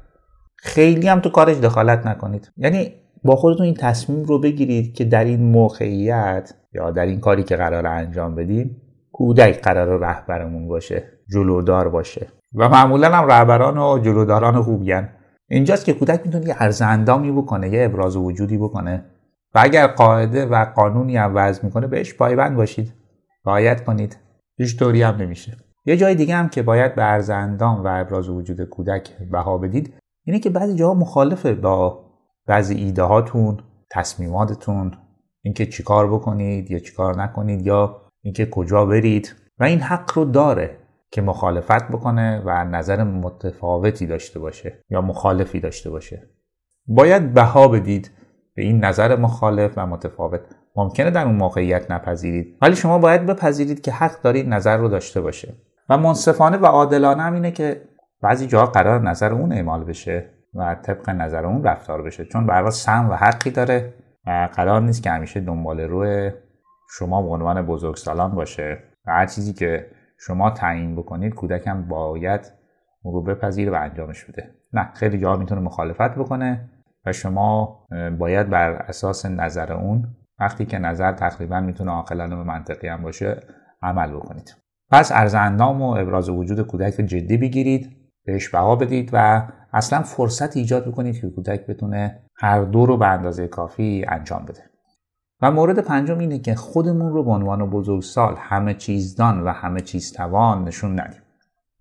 خیلی 0.64 1.08
هم 1.08 1.20
تو 1.20 1.30
کارش 1.30 1.56
دخالت 1.56 2.06
نکنید. 2.06 2.52
یعنی 2.56 2.92
با 3.24 3.36
خودتون 3.36 3.66
این 3.66 3.74
تصمیم 3.74 4.22
رو 4.22 4.38
بگیرید 4.38 4.94
که 4.94 5.04
در 5.04 5.24
این 5.24 5.42
موقعیت 5.42 6.54
یا 6.74 6.90
در 6.90 7.06
این 7.06 7.20
کاری 7.20 7.42
که 7.42 7.56
قرار 7.56 7.86
انجام 7.86 8.34
بدیم 8.34 8.82
کودک 9.12 9.62
قرار 9.62 10.00
رهبرمون 10.00 10.68
باشه 10.68 11.04
جلودار 11.32 11.88
باشه. 11.88 12.26
و 12.54 12.68
معمولا 12.68 13.08
هم 13.08 13.26
رهبران 13.26 13.78
و 13.78 13.98
جلوداران 13.98 14.62
خوبیان 14.62 15.08
اینجاست 15.48 15.84
که 15.84 15.92
کودک 15.92 16.20
می‌تونه 16.24 16.48
یه 16.48 16.54
عرض 16.54 16.82
اندامی 16.82 17.32
بکنه 17.32 17.68
یه 17.68 17.84
ابراز 17.84 18.16
وجودی 18.16 18.58
بکنه. 18.58 19.04
و 19.54 19.58
اگر 19.62 19.86
قاعده 19.86 20.46
و 20.46 20.64
قانونی 20.64 21.16
هم 21.16 21.32
وضع 21.34 21.64
می‌کنه 21.64 21.86
بهش 21.86 22.14
پایبند 22.14 22.56
باشید. 22.56 22.92
رعایت 23.46 23.84
کنید. 23.84 24.16
هیچ 24.58 24.78
طوری 24.78 25.02
هم 25.02 25.16
نمیشه. 25.16 25.56
یه 25.86 25.96
جای 25.96 26.14
دیگه 26.14 26.34
هم 26.34 26.48
که 26.48 26.62
باید 26.62 26.94
به 26.94 27.02
عرض 27.02 27.30
اندام 27.30 27.84
و 27.84 27.88
ابراز 28.00 28.28
وجود 28.28 28.64
کودک 28.64 29.18
بها 29.32 29.58
بدید 29.58 29.94
اینه 30.24 30.38
که 30.38 30.50
بعضی 30.50 30.74
جاها 30.74 30.94
مخالفه 30.94 31.54
با 31.54 32.04
بعضی 32.46 32.74
ایده 32.74 33.02
هاتون 33.02 33.58
تصمیماتتون 33.90 34.92
اینکه 35.42 35.66
چیکار 35.66 36.12
بکنید 36.12 36.70
یا 36.70 36.78
چیکار 36.78 37.22
نکنید 37.22 37.66
یا 37.66 38.02
اینکه 38.22 38.46
کجا 38.46 38.86
برید. 38.86 39.34
و 39.58 39.64
این 39.64 39.80
حق 39.80 40.10
رو 40.14 40.24
داره 40.24 40.78
که 41.10 41.22
مخالفت 41.22 41.88
بکنه 41.88 42.42
و 42.44 42.64
نظر 42.64 43.04
متفاوتی 43.04 44.06
داشته 44.06 44.38
باشه 44.38 44.84
یا 44.90 45.00
مخالفی 45.00 45.60
داشته 45.60 45.90
باشه. 45.90 46.22
باید 46.86 47.34
بها 47.34 47.68
بدید 47.68 48.10
به 48.54 48.62
این 48.62 48.84
نظر 48.84 49.16
مخالف 49.16 49.72
و 49.76 49.86
متفاوت. 49.86 50.40
ممکنه 50.76 51.10
در 51.10 51.26
اون 51.26 51.34
موقعیت 51.34 51.90
نپذیرید. 51.90 52.58
ولی 52.62 52.76
شما 52.76 52.98
باید 52.98 53.26
بپذیرید 53.26 53.80
که 53.80 53.92
حق 53.92 54.22
دارید 54.22 54.48
نظر 54.48 54.76
رو 54.76 54.88
داشته 54.88 55.20
باشه. 55.20 55.54
و 55.88 55.98
منصفانه 55.98 56.56
و 56.56 56.66
عادلانه 56.66 57.22
هم 57.22 57.34
اینه 57.34 57.50
که 57.50 57.82
بعضی 58.22 58.46
جاها 58.46 58.66
قرار 58.66 59.00
نظر 59.00 59.32
اون 59.32 59.52
اعمال 59.52 59.84
بشه 59.84 60.24
و 60.54 60.74
طبق 60.74 61.10
نظر 61.10 61.46
اون 61.46 61.64
رفتار 61.64 62.02
بشه. 62.02 62.24
چون 62.24 62.46
برای 62.46 62.70
سم 62.70 63.10
و 63.10 63.14
حقی 63.14 63.50
داره 63.50 63.94
و 64.26 64.48
قرار 64.54 64.80
نیست 64.80 65.02
که 65.02 65.10
همیشه 65.10 65.40
دنبال 65.40 65.80
روی 65.80 66.30
شما 66.90 67.22
به 67.22 67.28
عنوان 67.28 67.66
بزرگسالان 67.66 68.34
باشه. 68.34 68.78
و 69.06 69.12
هر 69.12 69.26
چیزی 69.26 69.52
که 69.52 69.86
شما 70.18 70.50
تعیین 70.50 70.96
بکنید 70.96 71.34
کودکم 71.34 71.82
باید 71.88 72.52
اون 73.02 73.14
رو 73.14 73.22
بپذیره 73.22 73.72
و 73.72 73.74
انجامش 73.74 74.24
بده. 74.24 74.50
نه 74.72 74.90
خیلی 74.94 75.18
جاها 75.18 75.36
می‌تونه 75.36 75.60
مخالفت 75.60 76.14
بکنه 76.14 76.70
و 77.06 77.12
شما 77.12 77.78
باید 78.18 78.50
بر 78.50 78.70
اساس 78.70 79.26
نظر 79.26 79.72
اون 79.72 80.08
وقتی 80.40 80.66
که 80.66 80.78
نظر 80.78 81.12
تقریبا 81.12 81.60
می‌تونه 81.60 81.90
عاقلانه 81.90 82.36
و 82.36 82.44
منطقی 82.44 82.88
هم 82.88 83.02
باشه 83.02 83.40
عمل 83.82 84.12
بکنید. 84.16 84.56
پس 84.90 85.12
ارز 85.12 85.34
اندام 85.34 85.82
و 85.82 85.96
ابراز 85.96 86.28
وجود 86.28 86.66
کودک 86.66 86.92
جدی 86.92 87.36
بگیرید. 87.36 88.01
بهش 88.24 88.48
بها 88.48 88.76
بدید 88.76 89.10
و 89.12 89.48
اصلا 89.72 90.02
فرصت 90.02 90.56
ایجاد 90.56 90.88
بکنید 90.88 91.20
که 91.20 91.30
کودک 91.30 91.66
بتونه 91.66 92.22
هر 92.36 92.64
دو 92.64 92.86
رو 92.86 92.96
به 92.96 93.06
اندازه 93.06 93.48
کافی 93.48 94.04
انجام 94.08 94.44
بده. 94.44 94.70
و 95.42 95.50
مورد 95.50 95.78
پنجم 95.78 96.18
اینه 96.18 96.38
که 96.38 96.54
خودمون 96.54 97.12
رو 97.12 97.24
به 97.24 97.30
عنوان 97.30 97.70
بزرگسال 97.70 98.34
همه 98.38 98.74
چیزدان 98.74 99.40
و 99.40 99.48
همه 99.48 99.80
چیز 99.80 100.12
توان 100.12 100.64
نشون 100.64 101.00
ندیم. 101.00 101.20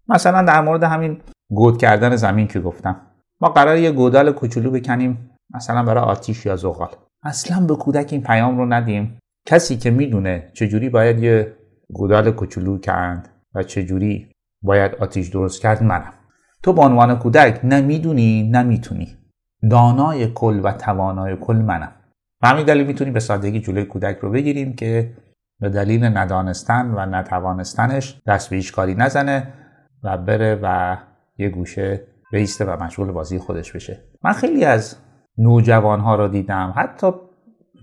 مثلا 0.07 0.41
در 0.41 0.61
مورد 0.61 0.83
همین 0.83 1.21
گود 1.49 1.77
کردن 1.77 2.15
زمین 2.15 2.47
که 2.47 2.59
گفتم. 2.59 3.01
ما 3.41 3.49
قرار 3.49 3.77
یه 3.77 3.91
گودال 3.91 4.31
کوچولو 4.31 4.71
بکنیم 4.71 5.29
مثلا 5.53 5.83
برای 5.83 6.03
آتیش 6.03 6.45
یا 6.45 6.55
زغال. 6.55 6.89
اصلا 7.23 7.65
به 7.65 7.75
کودک 7.75 8.09
این 8.11 8.23
پیام 8.23 8.57
رو 8.57 8.65
ندیم. 8.65 9.19
کسی 9.45 9.77
که 9.77 9.91
می‌دونه 9.91 10.51
چجوری 10.53 10.89
باید 10.89 11.23
یه 11.23 11.55
گودال 11.93 12.31
کوچولو 12.31 12.77
کند 12.77 13.29
و 13.55 13.63
چجوری 13.63 14.31
باید 14.61 14.95
آتیش 14.95 15.27
درست 15.27 15.61
کرد 15.61 15.83
منم. 15.83 16.13
تو 16.63 16.73
به 16.73 16.81
عنوان 16.81 17.19
کودک 17.19 17.59
نه 17.63 17.81
می‌دونی 17.81 18.49
نه 18.49 18.63
می‌تونی 18.63 19.17
دانای 19.69 20.27
کل 20.27 20.61
و 20.63 20.71
توانای 20.71 21.35
کل 21.35 21.55
منم. 21.55 21.91
و 22.41 22.47
همین 22.47 22.65
دلیل 22.65 22.87
می‌تونیم 22.87 23.13
به 23.13 23.19
سادگی 23.19 23.59
جلوی 23.59 23.85
کودک 23.85 24.17
رو 24.17 24.31
بگیریم 24.31 24.73
که 24.73 25.13
به 25.59 25.69
دلیل 25.69 26.05
ندانستن 26.05 26.91
و 26.91 27.05
نتوانستنش 27.05 28.21
دست 28.27 28.49
به 28.49 28.55
هیچ 28.55 28.73
کاری 28.73 28.95
نزنه 28.95 29.47
و 30.03 30.17
بره 30.17 30.59
و 30.63 30.97
یه 31.37 31.49
گوشه 31.49 32.01
بیسته 32.31 32.65
و 32.65 32.83
مشغول 32.83 33.11
بازی 33.11 33.39
خودش 33.39 33.71
بشه. 33.71 33.99
من 34.23 34.33
خیلی 34.33 34.65
از 34.65 34.97
نوجوان 35.37 35.99
ها 35.99 36.15
رو 36.15 36.27
دیدم 36.27 36.73
حتی 36.75 37.11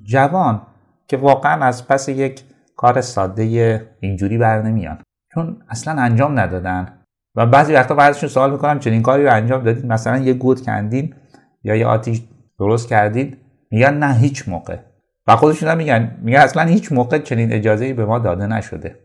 جوان 0.04 0.62
که 1.08 1.16
واقعا 1.16 1.64
از 1.64 1.88
پس 1.88 2.08
یک 2.08 2.44
کار 2.76 3.00
ساده 3.00 3.88
اینجوری 4.00 4.38
بر 4.38 4.62
نمیان. 4.62 4.98
چون 5.34 5.62
اصلا 5.68 6.02
انجام 6.02 6.38
ندادن. 6.38 6.97
و 7.38 7.46
بعضی 7.46 7.74
وقتا 7.74 7.94
بعضیشون 7.94 8.28
سوال 8.28 8.50
می‌کنم 8.50 8.78
چنین 8.78 9.02
کاری 9.02 9.24
رو 9.24 9.32
انجام 9.32 9.64
دادید؟ 9.64 9.86
مثلا 9.86 10.18
یه 10.18 10.34
گود 10.34 10.62
کندین 10.62 11.14
یا 11.62 11.74
یه 11.74 11.86
آتیش 11.86 12.22
درست 12.58 12.88
کردید 12.88 13.38
میگن 13.70 13.94
نه 13.94 14.14
هیچ 14.14 14.48
موقع. 14.48 14.78
و 15.26 15.36
خودشون 15.36 15.68
هم 15.68 15.76
میگن 15.76 16.18
میگن 16.22 16.38
اصلا 16.38 16.62
هیچ 16.62 16.92
موقع 16.92 17.18
چنین 17.18 17.52
اجازه 17.52 17.94
به 17.94 18.04
ما 18.04 18.18
داده 18.18 18.46
نشده. 18.46 18.96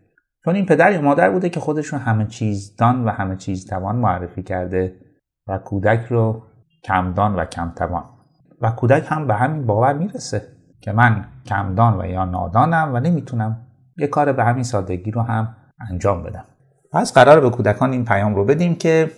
چون 0.45 0.55
این 0.55 0.65
پدر 0.65 0.91
یا 0.91 1.01
مادر 1.01 1.29
بوده 1.29 1.49
که 1.49 1.59
خودشون 1.59 1.99
همه 1.99 2.25
چیز 2.25 2.75
دان 2.75 3.05
و 3.05 3.09
همه 3.09 3.35
چیز 3.35 3.67
توان 3.67 3.95
معرفی 3.95 4.43
کرده 4.43 4.95
و 5.47 5.57
کودک 5.57 6.05
رو 6.09 6.43
کمدان 6.83 7.35
و 7.35 7.45
کمتوان. 7.45 8.03
و 8.61 8.71
کودک 8.71 9.05
هم 9.09 9.27
به 9.27 9.33
همین 9.33 9.65
باور 9.65 9.93
می‌رسه 9.93 10.41
که 10.81 10.91
من 10.91 11.25
کمدان 11.45 12.01
و 12.01 12.05
یا 12.05 12.25
نادانم 12.25 12.91
و 12.93 12.99
نمی‌تونم 12.99 13.57
یه 13.97 14.07
کار 14.07 14.33
به 14.33 14.43
همین 14.43 14.63
سادگی 14.63 15.11
رو 15.11 15.21
هم 15.21 15.55
انجام 15.89 16.23
بدم. 16.23 16.45
پس 16.93 17.13
قرار 17.13 17.39
به 17.39 17.50
کودکان 17.50 17.91
این 17.91 18.05
پیام 18.05 18.35
رو 18.35 18.45
بدیم 18.45 18.75
که 18.75 19.12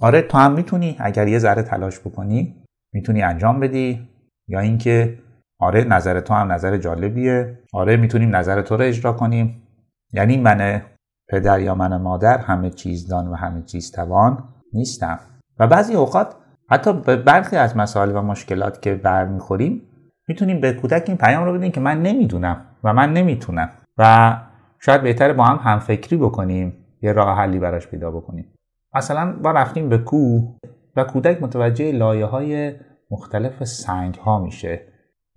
آره 0.00 0.22
تو 0.22 0.38
هم 0.38 0.52
می‌تونی 0.52 0.96
اگر 0.98 1.28
یه 1.28 1.38
ذره 1.38 1.62
تلاش 1.62 2.00
بکنی 2.00 2.54
می‌تونی 2.92 3.22
انجام 3.22 3.60
بدی. 3.60 4.08
یا 4.48 4.60
اینکه 4.60 5.18
آره 5.60 5.84
نظر 5.84 6.20
تو 6.20 6.34
هم 6.34 6.52
نظر 6.52 6.76
جالبیه. 6.76 7.58
آره 7.72 7.96
می‌تونیم 7.96 8.36
نظر 8.36 8.62
تو 8.62 8.76
رو 8.76 8.84
اجرا 8.84 9.12
کنیم. 9.12 9.62
یعنی 10.12 10.36
من 10.36 10.82
پدر 11.28 11.60
یا 11.60 11.74
من 11.74 11.96
مادر 11.96 12.38
همه 12.38 12.70
چیز 12.70 13.08
دان 13.08 13.28
و 13.28 13.34
همه 13.34 13.62
چیز 13.62 13.92
توان 13.92 14.44
نیستم. 14.72 15.18
و 15.58 15.66
بعضی 15.66 15.94
اوقات 15.94 16.34
حتی 16.70 16.92
به 16.92 17.16
برخی 17.16 17.56
از 17.56 17.76
مسائل 17.76 18.16
و 18.16 18.22
مشکلات 18.22 18.82
که 18.82 18.94
برمیخوریم 18.94 19.82
می‌تونیم 20.28 20.60
به 20.60 20.72
کودک 20.72 21.04
این 21.06 21.16
پیام 21.16 21.44
رو 21.44 21.52
بدیم 21.52 21.72
که 21.72 21.80
من 21.80 22.02
نمی‌دونم 22.02 22.66
و 22.84 22.92
من 22.92 23.12
نمی‌تونم. 23.12 23.70
و 23.98 24.36
شاید 24.80 25.02
بهتر 25.02 25.32
با 25.32 25.44
هم 25.44 25.72
همفکری 25.72 26.16
بکنیم. 26.16 26.85
یه 27.06 27.12
راه 27.12 27.36
حلی 27.38 27.58
براش 27.58 27.86
پیدا 27.88 28.10
بکنیم. 28.10 28.54
مثلا 28.94 29.36
ما 29.42 29.50
رفتیم 29.50 29.88
به 29.88 29.98
کوه 29.98 30.56
و 30.96 31.04
کودک 31.04 31.42
متوجه 31.42 31.92
لایه 31.92 32.24
های 32.24 32.74
مختلف 33.10 33.64
سنگ 33.64 34.14
ها 34.14 34.38
میشه. 34.38 34.80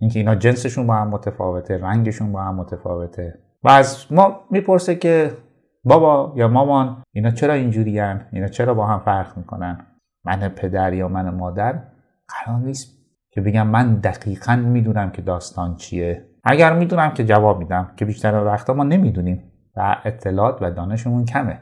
اینکه 0.00 0.18
اینا 0.18 0.34
جنسشون 0.34 0.86
با 0.86 0.94
هم 0.94 1.08
متفاوته 1.08 1.78
رنگشون 1.78 2.32
با 2.32 2.42
هم 2.42 2.54
متفاوته. 2.54 3.38
و 3.62 3.68
از 3.68 4.06
ما 4.10 4.40
می‌پرسه 4.50 4.94
که 4.94 5.32
بابا 5.84 6.32
یا 6.36 6.48
مامان 6.48 7.02
اینا 7.12 7.30
چرا 7.30 7.54
اینجوری 7.54 8.00
اینا 8.00 8.48
چرا 8.48 8.74
با 8.74 8.86
هم 8.86 8.98
فرق 8.98 9.36
می‌کنن؟ 9.36 9.86
من 10.24 10.48
پدر 10.48 10.92
یا 10.92 11.08
من 11.08 11.34
مادر؟ 11.34 11.82
قرار 12.28 12.60
نیست 12.60 12.98
که 13.30 13.40
بگم 13.40 13.66
من 13.66 13.94
دقیقا 13.94 14.56
می‌دونم 14.56 15.10
که 15.10 15.22
داستان 15.22 15.76
چیه. 15.76 16.26
اگر 16.44 16.72
می‌دونم 16.78 17.10
که 17.10 17.24
جواب 17.24 17.58
میدم 17.58 17.92
که 17.96 18.04
بیشتر 18.04 18.44
وقتا 18.44 18.74
ما 18.74 18.84
نمی‌دونیم. 18.84 19.49
و 19.80 19.96
اطلاعات 20.04 20.58
و 20.60 20.70
دانشمون 20.70 21.24
کمه. 21.24 21.58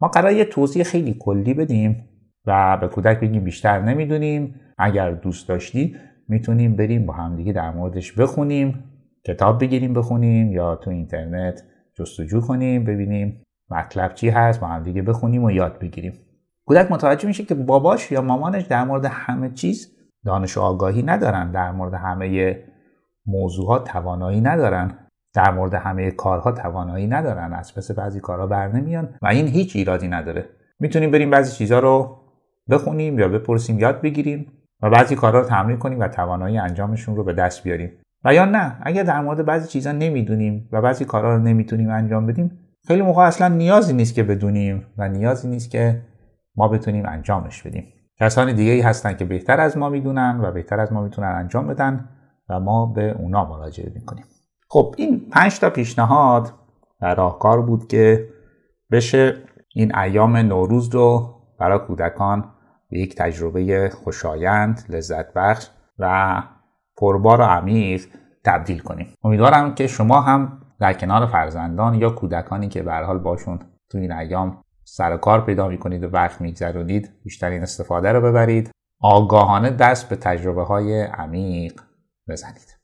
ما 0.00 0.08
قرار 0.08 0.32
یه 0.32 0.44
توضیح 0.44 0.82
خیلی 0.82 1.16
کلی 1.20 1.54
بدیم 1.54 2.08
و 2.44 2.76
به 2.76 2.88
کودک 2.88 3.20
بگیم 3.20 3.44
بیشتر 3.44 3.80
نمی‌دونیم. 3.80 4.54
اگر 4.78 5.10
دوست 5.10 5.48
داشتی 5.48 5.96
می‌تونیم 6.28 6.76
بریم 6.76 7.06
با 7.06 7.14
همدیگه 7.14 7.52
در 7.52 7.70
موردش 7.70 8.12
بخونیم 8.12 8.84
کتاب 9.24 9.60
بگیریم 9.60 9.94
بخونیم 9.94 10.52
یا 10.52 10.76
تو 10.76 10.90
اینترنت 10.90 11.62
جستجو 11.98 12.40
کنیم 12.40 12.84
ببینیم 12.84 13.42
مطلب 13.70 14.14
چی 14.14 14.28
هست 14.28 14.60
با 14.60 14.66
هم 14.66 14.82
دیگه 14.82 15.02
بخونیم 15.02 15.44
و 15.44 15.50
یاد 15.50 15.78
بگیریم. 15.78 16.12
کودک 16.64 16.92
متوجه 16.92 17.26
میشه 17.26 17.44
که 17.44 17.54
باباش 17.54 18.12
یا 18.12 18.22
مامانش 18.22 18.62
در 18.62 18.84
مورد 18.84 19.04
همه 19.04 19.50
چیز 19.50 19.96
دانش 20.24 20.56
و 20.56 20.60
آگاهی 20.60 21.02
ندارن 21.02 21.50
در 21.50 21.72
مورد 21.72 21.94
همه 21.94 22.56
موضوعات 23.26 23.84
توانایی 23.88 24.40
ندارن. 24.40 25.05
در 25.36 25.50
مورد 25.50 25.74
همه 25.74 26.10
کارها 26.10 26.52
توانایی 26.52 27.06
ندارن 27.06 27.52
از 27.52 27.74
پس 27.74 27.90
بعضی 27.90 28.20
کارها 28.20 28.46
بر 28.46 28.68
نمیان 28.68 29.08
و 29.22 29.26
این 29.26 29.46
هیچ 29.46 29.76
ایرادی 29.76 30.08
نداره. 30.08 30.44
می‌تونیم 30.80 31.10
بریم 31.10 31.30
بعضی 31.30 31.56
چیزها 31.56 31.78
رو 31.78 32.16
بخونیم 32.70 33.18
یا 33.18 33.28
بپرسیم 33.28 33.78
یاد 33.78 34.00
بگیریم 34.00 34.52
و 34.82 34.90
بعضی 34.90 35.16
کارها 35.16 35.40
رو 35.40 35.46
تمرین 35.46 35.78
کنیم 35.78 36.00
و 36.00 36.08
توانایی 36.08 36.58
انجامشون 36.58 37.16
رو 37.16 37.24
به 37.24 37.32
دست 37.32 37.62
بیاریم. 37.62 37.92
و 38.24 38.34
یا 38.34 38.44
نه 38.44 38.76
اگر 38.82 39.02
در 39.02 39.20
مورد 39.20 39.44
بعضی 39.44 39.68
چیزا 39.68 39.92
نمی‌دونیم 39.92 40.68
و 40.72 40.82
بعضی 40.82 41.04
کارها 41.04 41.34
رو 41.34 41.42
نمی‌تونیم 41.42 41.90
انجام 41.90 42.26
بدیم 42.26 42.58
خیلی 42.86 43.02
موقع 43.02 43.22
اصلا 43.22 43.48
نیازی 43.48 43.92
نیست 43.92 44.14
که 44.14 44.22
بدونیم 44.22 44.86
و 44.98 45.08
نیازی 45.08 45.48
نیست 45.48 45.70
که 45.70 46.02
ما 46.56 46.68
بتونیم 46.68 47.06
انجامش 47.06 47.62
بدیم. 47.62 47.84
کسان 48.20 48.52
دیگه 48.52 48.72
ای 48.72 48.80
هستن 48.80 49.12
که 49.12 49.24
بهتر 49.24 49.60
از 49.60 49.78
ما 49.78 49.88
می‌دونن 49.88 50.40
و 50.42 50.52
بهتر 50.52 50.80
از 50.80 50.92
ما 50.92 51.02
می‌تونن 51.02 51.28
انجام 51.28 51.66
بدن 51.66 52.08
و 52.48 52.60
ما 52.60 52.86
به 52.86 53.10
اونا 53.10 53.44
مراجعه 53.44 53.92
می‌کنیم. 53.94 54.24
خب 54.68 54.94
این 54.98 55.28
پنج 55.30 55.58
تا 55.60 55.70
پیشنهاد 55.70 56.52
و 57.00 57.14
راهکار 57.14 57.62
بود 57.62 57.88
که 57.88 58.28
بشه 58.90 59.36
این 59.74 59.98
ایام 59.98 60.36
نوروز 60.36 60.94
رو 60.94 61.34
برای 61.58 61.78
کودکان 61.78 62.52
به 62.90 62.98
یک 62.98 63.14
تجربه 63.14 63.90
خوشایند، 64.04 64.84
لذت 64.88 65.32
بخش 65.32 65.68
و 65.98 66.42
پربار 66.96 67.40
و 67.40 67.44
عمیق 67.44 68.06
تبدیل 68.44 68.78
کنیم. 68.78 69.14
امیدوارم 69.24 69.74
که 69.74 69.86
شما 69.86 70.20
هم 70.20 70.60
در 70.80 70.92
کنار 70.92 71.26
فرزندان 71.26 71.94
یا 71.94 72.10
کودکانی 72.10 72.68
که 72.68 72.82
به 72.82 72.94
حال 72.94 73.18
باشون 73.18 73.58
تو 73.90 73.98
این 73.98 74.12
ایام 74.12 74.62
سر 74.84 75.16
کار 75.16 75.40
پیدا 75.44 75.68
می‌کنید 75.68 76.04
و 76.04 76.08
وقت 76.08 76.40
میگذرونید 76.40 77.10
بیشترین 77.24 77.62
استفاده 77.62 78.12
رو 78.12 78.20
ببرید 78.20 78.70
آگاهانه 79.00 79.70
دست 79.70 80.08
به 80.08 80.16
تجربه 80.16 80.64
های 80.64 81.02
عمیق 81.02 81.80
بزنید 82.28 82.75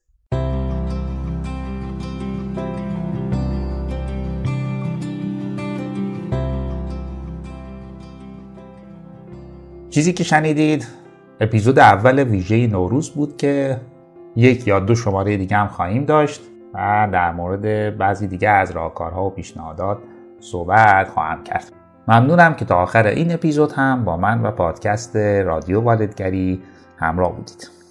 چیزی 9.92 10.12
که 10.12 10.24
شنیدید 10.24 10.86
اپیزود 11.40 11.78
اول 11.78 12.18
ویژه 12.18 12.66
نوروز 12.66 13.10
بود 13.10 13.36
که 13.36 13.80
یک 14.36 14.66
یا 14.68 14.80
دو 14.80 14.94
شماره 14.94 15.36
دیگه 15.36 15.56
هم 15.56 15.68
خواهیم 15.68 16.04
داشت 16.04 16.40
و 16.74 17.08
در 17.12 17.32
مورد 17.32 17.96
بعضی 17.98 18.26
دیگه 18.26 18.48
از 18.48 18.70
راهکارها 18.70 19.24
و 19.24 19.30
پیشنهادات 19.30 19.98
صحبت 20.40 21.08
خواهم 21.08 21.44
کرد. 21.44 21.72
ممنونم 22.08 22.54
که 22.54 22.64
تا 22.64 22.76
آخر 22.76 23.06
این 23.06 23.32
اپیزود 23.34 23.72
هم 23.72 24.04
با 24.04 24.16
من 24.16 24.42
و 24.42 24.50
پادکست 24.50 25.16
رادیو 25.16 25.80
والدگری 25.80 26.62
همراه 26.96 27.36
بودید. 27.36 27.81